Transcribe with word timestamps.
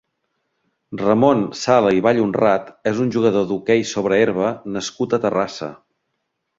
Ramon 1.01 1.43
Sala 1.65 1.91
i 1.99 2.01
Vallhonrat 2.09 2.73
és 2.95 3.05
un 3.05 3.13
jugador 3.19 3.47
d'hoquei 3.53 3.87
sobre 3.95 4.21
herba 4.25 4.53
nascut 4.75 5.19
a 5.21 5.25
Terrassa. 5.29 5.75